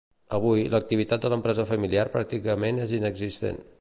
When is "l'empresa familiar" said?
1.33-2.07